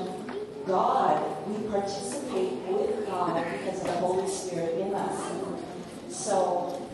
God, 0.68 1.48
we 1.48 1.68
participate 1.68 2.54
with 2.68 3.08
God 3.08 3.44
because 3.52 3.82
of 3.82 3.88
the 3.88 3.94
Holy 3.94 4.30
Spirit 4.30 4.78
in 4.80 4.94
us. 4.94 5.32
So 6.10 6.88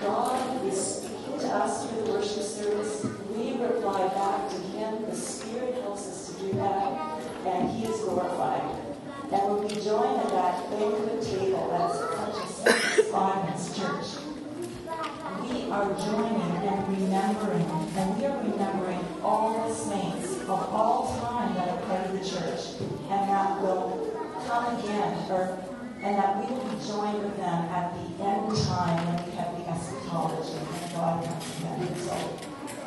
God 0.00 0.66
is 0.66 1.02
speaking 1.02 1.40
to 1.40 1.48
us 1.48 1.90
through 1.90 2.04
the 2.04 2.12
worship 2.12 2.42
service. 2.42 3.04
We 3.34 3.52
reply 3.62 4.08
back 4.08 4.48
to 4.50 4.56
Him. 4.56 5.06
The 5.06 5.16
Spirit 5.16 5.74
helps 5.82 6.06
us 6.06 6.32
to 6.32 6.42
do 6.44 6.52
that, 6.58 7.20
and 7.46 7.70
He 7.70 7.84
is 7.84 8.00
glorified. 8.00 8.79
And 9.32 9.42
when 9.46 9.62
we 9.62 9.74
join 9.80 10.18
at 10.18 10.28
that 10.30 10.70
banquet 10.70 11.22
table, 11.22 11.70
that's 11.70 11.98
such 11.98 12.98
a 12.98 13.46
this 13.46 13.78
church, 13.78 14.24
we 15.46 15.70
are 15.70 15.86
joining 15.94 16.50
and 16.66 16.88
remembering, 16.88 17.70
and 17.94 18.18
we 18.18 18.26
are 18.26 18.38
remembering 18.42 19.04
all 19.22 19.68
the 19.68 19.74
saints 19.74 20.40
of 20.42 20.60
all 20.74 21.16
time 21.20 21.54
that 21.54 21.68
are 21.68 21.80
part 21.86 22.06
of 22.06 22.12
the 22.12 22.24
church, 22.28 22.80
and 23.08 23.30
that 23.30 23.62
will 23.62 24.10
come 24.46 24.78
again, 24.78 25.30
or 25.30 25.58
and 26.02 26.16
that 26.16 26.36
we 26.40 26.54
will 26.54 26.64
be 26.64 26.86
joined 26.86 27.22
with 27.22 27.36
them 27.36 27.64
at 27.70 27.92
the 27.92 28.24
end 28.24 28.56
time 28.66 29.06
when 29.06 29.24
we 29.26 29.36
have 29.36 29.52
the 29.54 29.68
eschatology 29.68 30.56
and 30.56 30.92
God 30.94 31.24
comes 31.24 31.58
again. 31.60 31.94
So 32.00 32.16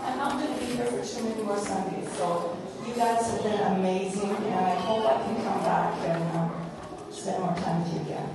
I'm 0.01 0.17
not 0.17 0.41
going 0.41 0.53
to 0.53 0.59
be 0.59 0.65
here 0.73 0.85
for 0.87 1.05
too 1.05 1.23
many 1.23 1.43
more 1.43 1.59
Sundays. 1.59 2.09
So 2.17 2.57
you 2.87 2.93
guys 2.95 3.31
have 3.31 3.43
been 3.43 3.59
amazing, 3.77 4.35
and 4.35 4.53
I 4.55 4.75
hope 4.75 5.05
I 5.05 5.23
can 5.23 5.35
come 5.35 5.63
back 5.63 5.97
and 6.05 6.37
um, 6.37 6.51
spend 7.11 7.41
more 7.41 7.55
time 7.55 7.83
with 7.83 7.93
you 7.93 8.01
again. 8.01 8.29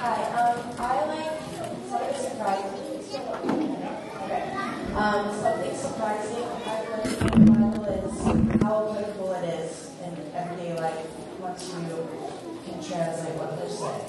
Hi, 0.00 0.18
um, 0.34 0.56
something 1.88 2.16
surprising. 2.16 2.82
Um, 4.94 5.22
something 5.40 5.76
surprising 5.76 6.44
I 6.66 6.82
learned 6.90 7.16
from 7.16 7.44
Bible 7.46 7.84
is 7.86 8.62
how 8.62 8.90
applicable 8.90 9.32
it 9.32 9.44
is 9.44 9.90
in 10.04 10.12
everyday 10.34 10.74
life 10.76 11.06
once 11.40 11.68
you 11.68 12.01
translate 12.92 13.34
what 13.36 13.56
they're 13.56 13.70
saying. 13.70 14.08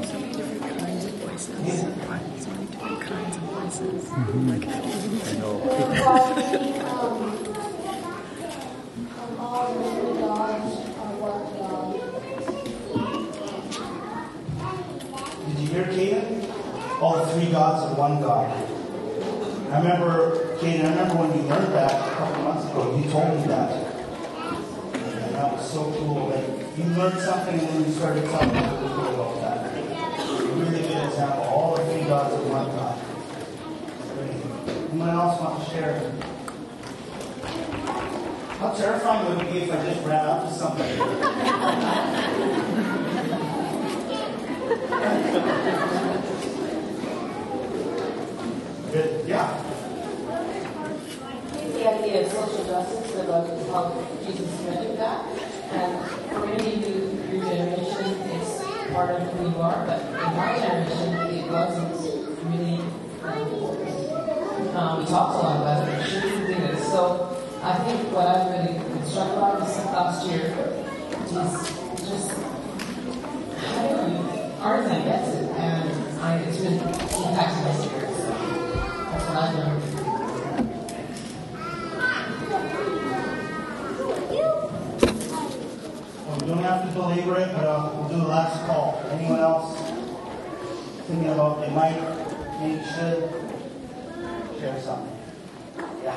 So 0.00 0.18
many 0.18 0.32
different 0.32 0.62
kinds 0.78 1.04
of 1.04 1.12
voices. 1.12 1.54
So 1.54 2.48
many 2.48 2.66
different 2.66 3.02
kinds 3.02 3.36
of 3.36 3.42
voices. 3.42 4.10
Like 4.10 4.66
all 6.06 6.34
three, 6.34 6.72
um, 6.80 7.22
um, 9.18 9.32
all 9.38 9.74
the 9.74 9.80
three 9.90 10.18
gods 10.18 10.72
are 10.98 11.14
one 11.20 11.46
God. 11.58 11.86
Did 15.48 15.56
you 15.58 15.66
hear 15.68 15.84
Caden? 15.84 16.28
All 17.00 17.14
the 17.16 17.26
three 17.32 17.50
gods 17.50 17.80
are 17.84 17.94
one 17.96 18.20
God. 18.20 18.48
I 19.72 19.74
Caden, 20.58 20.84
I 20.84 20.90
remember 20.90 21.14
when 21.16 21.30
you 21.36 21.42
learned 21.48 21.72
that 21.74 21.92
a 21.92 22.14
couple 22.16 22.42
months 22.42 22.64
ago, 22.70 22.96
you 22.96 23.10
told 23.10 23.40
me 23.40 23.46
that. 23.46 23.70
And 24.94 25.34
that 25.34 25.52
was 25.52 25.70
so 25.70 25.90
cool. 25.98 26.28
Like, 26.28 26.46
you 26.76 26.84
learned 26.94 27.20
something 27.20 27.58
then 27.58 27.84
you 27.84 27.90
started 27.92 28.24
telling 28.24 28.50
people 28.50 29.14
about 29.14 29.40
that. 29.42 29.74
Really 29.74 30.82
good 30.82 31.04
example. 31.06 31.44
All 31.44 31.76
the 31.76 31.84
three 31.86 32.04
gods 32.04 32.34
are 32.34 32.42
one 32.48 32.70
God. 32.76 32.98
Anyone 34.90 35.10
else 35.10 35.40
want 35.40 35.64
to 35.64 35.70
share? 35.70 36.12
How 38.58 38.70
terrifying 38.72 39.28
would 39.28 39.46
it 39.46 39.52
be 39.52 39.58
if 39.60 39.70
I 39.70 39.76
just 39.84 40.04
ran 40.06 40.26
up 40.26 40.48
to 40.48 40.54
somebody? 40.54 40.96
Good. 48.92 49.28
Yeah. 49.28 49.62
the 51.72 51.88
idea 51.88 52.24
of 52.24 52.32
social 52.32 52.57
justice, 52.68 53.14
about 53.16 53.48
how 53.72 53.82
Jesus 54.24 54.50
invented 54.60 54.98
that. 54.98 55.24
And 55.72 55.90
for 56.30 56.46
many 56.46 56.74
of 56.74 56.80
you, 56.86 56.94
your 57.32 57.42
generation 57.44 58.06
is 58.36 58.48
part 58.92 59.10
of 59.10 59.22
who 59.32 59.50
you 59.50 59.56
are, 59.60 59.86
but 59.86 60.00
in 60.04 60.12
my 60.36 60.58
generation, 60.58 61.10
it 61.32 61.50
wasn't 61.50 61.96
really. 62.44 62.80
Um, 64.76 65.00
we 65.00 65.04
talked 65.06 65.34
a 65.34 65.38
lot 65.38 65.56
about 65.60 65.88
it, 65.88 66.06
sure 66.06 66.20
didn't 66.20 66.46
do. 66.46 66.78
So 66.84 67.42
I 67.62 67.78
think 67.78 68.12
what 68.12 68.26
I've 68.28 68.50
really 68.52 68.78
been 68.78 69.04
struck 69.06 69.34
by 69.40 69.58
this 69.58 69.76
last 69.86 70.26
year 70.28 70.54
is 71.24 71.30
just 72.06 72.30
how 73.64 73.82
do 73.88 74.12
you, 74.12 74.18
Artisan 74.60 75.02
gets 75.04 75.28
it, 75.34 75.50
and 75.50 76.20
I, 76.20 76.36
it's 76.38 76.58
really 76.60 76.78
impacted 76.78 77.64
my 77.64 77.72
spirit. 77.74 78.12
That's 79.10 79.24
what 79.26 79.36
I've 79.36 79.54
learned. 79.54 79.82
Well, 86.24 86.36
we 86.40 86.46
don't 86.46 86.62
have 86.62 86.82
to 86.86 86.87
belabor 86.98 87.38
it, 87.38 87.52
but 87.54 87.64
uh, 87.64 87.92
we'll 87.94 88.08
do 88.08 88.16
the 88.16 88.26
last 88.26 88.66
call. 88.66 89.00
Anyone 89.12 89.38
else 89.38 89.78
thinking 91.06 91.30
about 91.30 91.60
they 91.60 91.70
might, 91.70 91.94
maybe 92.60 92.82
should 92.82 93.30
share 94.58 94.80
something? 94.80 95.16
Yeah. 96.02 96.16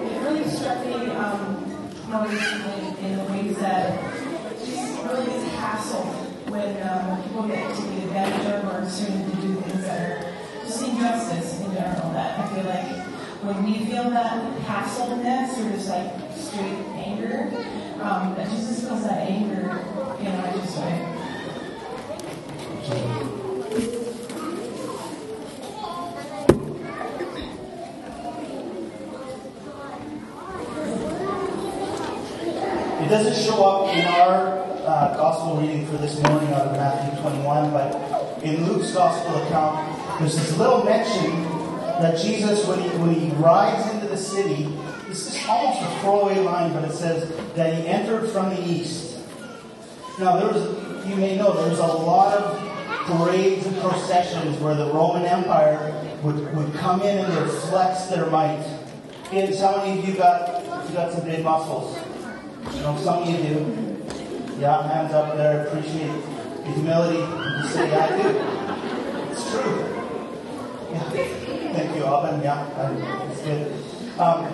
It 0.00 0.22
really 0.22 0.48
struck 0.50 0.84
me 0.84 0.94
um, 1.14 1.64
in 3.02 3.16
the 3.16 3.24
ways 3.30 3.56
that 3.58 4.02
just 4.58 5.02
really 5.04 5.30
is 5.30 5.52
hassle 5.54 6.04
when 6.50 6.82
um, 6.88 7.22
people 7.22 7.46
get 7.46 7.76
to 7.76 7.82
be 7.82 7.98
advantage 7.98 8.46
of 8.52 8.64
or 8.64 8.90
certain 8.90 9.30
to 9.30 9.36
do 9.36 9.54
things 9.60 9.82
that 9.84 10.00
are 10.00 10.34
just 10.66 10.82
injustice 10.82 11.60
in 11.60 11.72
general. 11.72 12.10
That 12.12 12.40
I 12.40 12.54
feel 12.54 12.64
like 12.64 13.07
when 13.42 13.62
we 13.62 13.86
feel 13.86 14.10
that 14.10 14.32
hassleness 14.62 15.58
or 15.58 15.70
just 15.70 15.88
like 15.88 16.10
straight 16.34 16.74
anger, 16.98 17.50
um, 18.02 18.34
Jesus 18.50 18.80
feels 18.80 19.04
that 19.04 19.28
anger 19.28 19.70
in 20.18 20.26
a 20.26 20.42
righteous 20.42 20.76
way. 20.76 21.14
It 33.00 33.08
doesn't 33.08 33.44
show 33.44 33.64
up 33.64 33.94
in 33.94 34.04
our 34.04 34.58
uh, 34.84 35.16
gospel 35.16 35.56
reading 35.60 35.86
for 35.86 35.96
this 35.98 36.20
morning 36.24 36.52
out 36.52 36.66
of 36.66 36.72
Matthew 36.72 37.20
21, 37.22 37.70
but 37.70 38.42
in 38.42 38.66
Luke's 38.66 38.92
gospel 38.92 39.36
account, 39.44 40.18
there's 40.18 40.34
this 40.34 40.58
little 40.58 40.84
mention 40.84 41.47
that 42.00 42.18
Jesus, 42.18 42.66
when 42.66 42.80
he, 42.80 42.88
when 42.98 43.14
he 43.14 43.30
rides 43.36 43.92
into 43.92 44.06
the 44.06 44.16
city, 44.16 44.64
this 45.08 45.34
is 45.34 45.48
almost 45.48 45.82
a 45.82 46.00
throwaway 46.00 46.38
line, 46.40 46.72
but 46.72 46.84
it 46.84 46.92
says 46.92 47.30
that 47.54 47.74
he 47.74 47.86
entered 47.86 48.28
from 48.30 48.50
the 48.50 48.62
east. 48.62 49.18
Now, 50.18 50.36
there 50.36 50.52
was, 50.52 51.06
you 51.06 51.16
may 51.16 51.36
know, 51.36 51.52
there 51.54 51.70
was 51.70 51.78
a 51.78 51.86
lot 51.86 52.34
of 52.34 52.58
parades 53.06 53.66
and 53.66 53.80
processions 53.80 54.58
where 54.58 54.74
the 54.74 54.92
Roman 54.92 55.24
Empire 55.24 55.94
would, 56.22 56.54
would 56.54 56.74
come 56.74 57.00
in 57.02 57.24
and 57.24 57.34
would 57.34 57.50
flex 57.50 58.04
their 58.06 58.26
might. 58.26 58.64
Kids, 59.30 59.60
how 59.60 59.76
many 59.78 59.98
of 59.98 60.08
you 60.08 60.14
got, 60.14 60.62
you 60.88 60.94
got 60.94 61.12
some 61.12 61.24
big 61.24 61.42
muscles? 61.42 61.96
You 62.74 62.82
know, 62.82 62.96
some 62.98 63.22
of 63.22 63.28
you 63.28 63.36
do. 63.36 63.96
Yeah, 64.58 64.82
hands 64.88 65.12
up 65.14 65.36
there. 65.36 65.66
Appreciate 65.68 66.12
the 66.64 66.72
humility. 66.72 67.18
You 67.18 67.68
say, 67.68 67.90
yeah, 67.90 68.04
I 68.04 68.22
do. 68.22 69.30
It's 69.30 69.50
true. 69.50 69.94
Yeah. 70.92 71.34
Thank 71.78 71.94
you, 71.94 72.06
Alvin. 72.06 72.42
Yeah, 72.42 73.30
it's 73.30 73.40
good. 73.42 73.72
Um, 74.18 74.46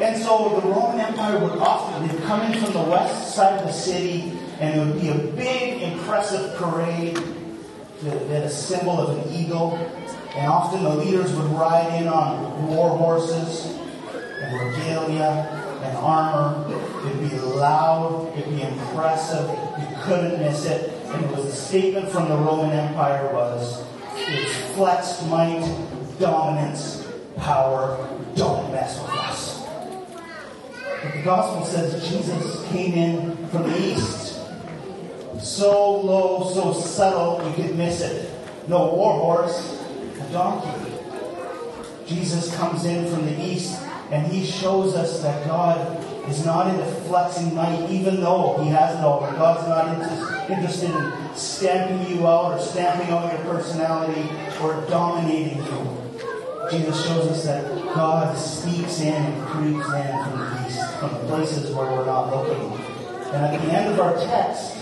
and 0.00 0.20
so 0.20 0.60
the 0.60 0.66
Roman 0.66 0.98
Empire 0.98 1.38
would 1.38 1.56
often, 1.60 2.08
come 2.22 2.52
in 2.52 2.60
from 2.60 2.72
the 2.72 2.90
west 2.90 3.36
side 3.36 3.60
of 3.60 3.66
the 3.68 3.72
city, 3.72 4.36
and 4.58 4.74
it 4.74 4.84
would 4.84 5.00
be 5.00 5.08
a 5.10 5.18
big, 5.36 5.82
impressive 5.82 6.56
parade 6.56 7.14
that 8.02 8.22
had 8.26 8.42
a 8.42 8.50
symbol 8.50 9.00
of 9.00 9.16
an 9.16 9.32
eagle. 9.32 9.76
And 10.34 10.48
often 10.48 10.82
the 10.82 10.96
leaders 10.96 11.32
would 11.32 11.46
ride 11.52 12.02
in 12.02 12.08
on 12.08 12.66
war 12.66 12.90
horses 12.98 13.66
and 14.12 14.60
regalia 14.60 15.46
and 15.84 15.96
armor. 15.98 16.74
It'd 17.06 17.30
be 17.30 17.38
loud, 17.38 18.32
it'd 18.36 18.52
be 18.52 18.62
impressive, 18.62 19.48
you 19.48 19.96
couldn't 20.02 20.40
miss 20.40 20.64
it. 20.64 20.92
And 21.06 21.24
it 21.24 21.36
was 21.36 21.44
a 21.44 21.52
statement 21.52 22.08
from 22.08 22.28
the 22.28 22.36
Roman 22.36 22.72
Empire 22.72 23.32
was 23.32 23.84
it's 24.16 24.74
flexed 24.74 25.24
might, 25.28 25.62
dominance, 26.18 27.06
power, 27.36 28.08
don't 28.34 28.70
mess 28.72 29.00
with 29.00 29.10
us. 29.10 29.64
But 31.02 31.14
the 31.14 31.22
gospel 31.22 31.64
says 31.64 32.08
Jesus 32.08 32.66
came 32.68 32.94
in 32.94 33.48
from 33.48 33.64
the 33.64 33.92
east. 33.92 34.40
So 35.40 36.00
low, 36.00 36.50
so 36.52 36.72
subtle, 36.72 37.46
you 37.48 37.54
could 37.54 37.76
miss 37.76 38.00
it. 38.00 38.30
No 38.68 38.94
war 38.94 39.12
horse, 39.14 39.82
a 40.20 40.32
donkey. 40.32 40.88
Jesus 42.06 42.54
comes 42.56 42.84
in 42.84 43.06
from 43.12 43.26
the 43.26 43.40
east 43.40 43.80
and 44.10 44.26
he 44.32 44.44
shows 44.44 44.94
us 44.94 45.22
that 45.22 45.46
God 45.46 46.04
is 46.28 46.44
not 46.44 46.68
into 46.68 46.84
flexing 47.02 47.54
might, 47.54 47.88
even 47.90 48.20
though 48.20 48.62
he 48.62 48.70
has 48.70 48.96
it 48.96 49.04
all. 49.04 49.20
God's 49.20 49.68
not 49.68 49.94
inter- 49.94 50.46
interested 50.52 50.90
in 50.90 51.34
stamping 51.34 52.06
you 52.08 52.26
out 52.26 52.52
or 52.52 52.58
stamping 52.58 53.10
out 53.10 53.32
your 53.32 53.42
personality 53.42 54.28
or 54.62 54.84
dominating 54.88 55.58
you. 55.58 55.97
Jesus 56.70 57.06
shows 57.06 57.26
us 57.28 57.44
that 57.44 57.66
God 57.94 58.36
speaks 58.36 59.00
in 59.00 59.14
and 59.14 59.46
creeps 59.46 59.86
in 59.86 60.24
from 60.24 60.38
the 60.38 60.68
from 60.98 61.10
places 61.26 61.70
where 61.74 61.90
we're 61.90 62.04
not 62.04 62.30
looking. 62.30 62.72
And 63.32 63.44
at 63.44 63.60
the 63.60 63.72
end 63.72 63.92
of 63.92 64.00
our 64.00 64.14
text, 64.16 64.76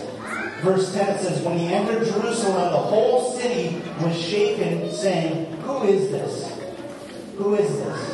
verse 0.63 0.93
10, 0.93 1.09
it 1.09 1.21
says, 1.21 1.43
When 1.43 1.59
he 1.59 1.67
entered 1.67 2.05
Jerusalem, 2.05 2.73
the 2.73 2.79
whole 2.79 3.33
city 3.33 3.83
was 4.01 4.21
shaken, 4.21 4.91
saying, 4.91 5.53
Who 5.63 5.85
is 5.85 6.11
this? 6.11 6.59
Who 7.37 7.55
is 7.55 7.71
this? 7.71 8.11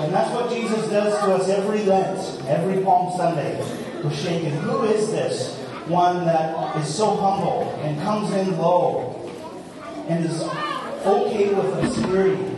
And 0.00 0.12
that's 0.12 0.32
what 0.34 0.50
Jesus 0.50 0.88
does 0.88 1.12
to 1.18 1.34
us 1.34 1.48
every 1.48 1.84
Lent, 1.84 2.18
every 2.48 2.82
Palm 2.82 3.16
Sunday. 3.16 3.58
We're 4.02 4.12
shaken. 4.12 4.50
Who 4.52 4.82
is 4.84 5.10
this 5.10 5.56
one 5.86 6.24
that 6.24 6.76
is 6.78 6.92
so 6.92 7.14
humble 7.14 7.70
and 7.82 8.00
comes 8.02 8.32
in 8.32 8.56
low 8.56 9.30
and 10.08 10.24
is 10.24 10.42
okay 11.04 11.52
with 11.52 11.84
obscurity? 11.84 12.49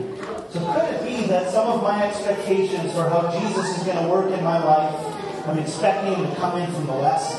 So 0.53 0.61
could 0.75 0.85
it 0.85 1.03
be 1.03 1.27
that 1.29 1.49
some 1.49 1.67
of 1.67 1.83
my 1.83 2.07
expectations 2.07 2.93
for 2.93 3.09
how 3.09 3.33
Jesus 3.41 3.79
is 3.79 3.85
going 3.85 3.97
to 3.97 4.07
work 4.07 4.31
in 4.31 4.45
my 4.45 4.63
life, 4.63 5.49
I'm 5.49 5.59
expecting 5.59 6.15
him 6.15 6.29
to 6.29 6.37
come 6.37 6.61
in 6.61 6.71
from 6.71 6.87
the 6.89 6.93
west, 6.93 7.33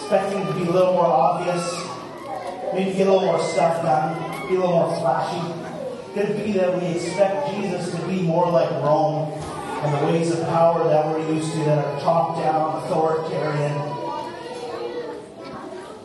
expecting 0.00 0.44
to 0.44 0.52
be 0.54 0.62
a 0.62 0.72
little 0.72 0.94
more 0.94 1.06
obvious, 1.06 1.62
maybe 2.74 2.94
get 2.94 3.06
a 3.06 3.12
little 3.12 3.26
more 3.26 3.40
stuff 3.40 3.80
done, 3.84 4.18
be 4.48 4.56
a 4.56 4.58
little 4.58 4.74
more 4.74 4.96
flashy? 4.98 5.38
Could 6.14 6.30
it 6.30 6.44
be 6.44 6.50
that 6.58 6.82
we 6.82 6.88
expect 6.88 7.54
Jesus 7.54 7.94
to 7.94 8.06
be 8.08 8.22
more 8.22 8.50
like 8.50 8.70
Rome 8.82 9.30
and 9.30 9.94
the 9.94 10.12
ways 10.12 10.32
of 10.32 10.44
power 10.48 10.82
that 10.88 11.06
we're 11.06 11.32
used 11.32 11.52
to 11.52 11.58
that 11.58 11.78
are 11.78 12.00
top 12.00 12.38
down, 12.38 12.82
authoritarian? 12.82 13.70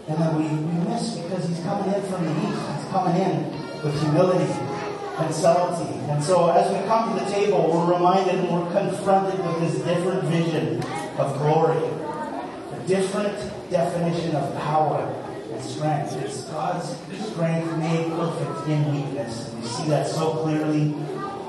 And 0.08 0.22
that 0.22 0.36
we, 0.36 0.44
we 0.44 0.86
miss 0.86 1.18
because 1.18 1.50
he's 1.50 1.60
coming 1.62 1.92
in 1.92 2.02
from 2.04 2.26
the 2.26 2.32
east. 2.48 2.62
He's 2.78 2.92
coming 2.92 3.16
in 3.20 3.52
with 3.82 4.00
humility 4.00 4.67
and 5.18 5.34
subtlety. 5.34 5.94
And 6.12 6.24
so 6.24 6.50
as 6.50 6.72
we 6.72 6.88
come 6.88 7.18
to 7.18 7.26
the 7.26 7.32
table, 7.32 7.72
we're 7.72 7.94
reminded 7.94 8.36
and 8.36 8.50
we're 8.50 8.72
confronted 8.72 9.40
with 9.46 9.60
this 9.62 9.82
different 9.84 10.24
vision 10.26 10.84
of 11.18 11.38
glory. 11.40 11.84
A 12.74 12.88
different 12.88 13.38
definition 13.70 14.36
of 14.36 14.56
power 14.58 15.02
and 15.52 15.64
strength. 15.64 16.14
It's 16.18 16.44
God's 16.46 16.96
strength 17.32 17.78
made 17.78 18.12
perfect 18.12 18.68
in 18.68 18.94
weakness. 18.94 19.50
And 19.50 19.62
we 19.62 19.68
see 19.68 19.90
that 19.90 20.08
so 20.08 20.38
clearly 20.44 20.94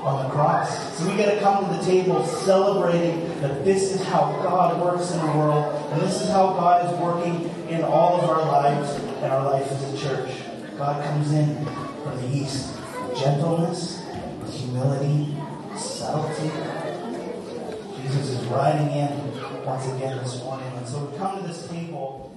on 0.01 0.23
the 0.23 0.29
cross. 0.31 0.97
So 0.97 1.09
we 1.09 1.17
got 1.17 1.33
to 1.33 1.39
come 1.39 1.69
to 1.69 1.77
the 1.77 1.83
table 1.83 2.25
celebrating 2.25 3.27
that 3.41 3.65
this 3.65 3.93
is 3.93 4.03
how 4.03 4.31
God 4.41 4.81
works 4.81 5.11
in 5.11 5.19
the 5.19 5.31
world, 5.33 5.75
and 5.91 6.01
this 6.01 6.21
is 6.21 6.29
how 6.29 6.53
God 6.53 6.85
is 6.85 6.99
working 6.99 7.49
in 7.69 7.83
all 7.83 8.21
of 8.21 8.29
our 8.29 8.45
lives 8.45 8.95
and 9.21 9.31
our 9.31 9.45
life 9.45 9.69
as 9.69 9.93
a 9.93 9.97
church. 9.97 10.31
God 10.77 11.03
comes 11.03 11.33
in 11.33 11.65
from 11.65 12.21
the 12.21 12.35
east. 12.35 12.78
Gentleness, 13.19 14.01
humility, 14.49 15.35
subtlety. 15.75 16.51
Jesus 18.01 18.29
is 18.29 18.45
riding 18.45 18.91
in 18.95 19.65
once 19.65 19.87
again 19.87 20.19
this 20.19 20.41
morning. 20.41 20.71
And 20.77 20.87
so 20.87 21.03
we 21.03 21.17
come 21.17 21.41
to 21.41 21.45
this 21.45 21.67
table 21.67 22.33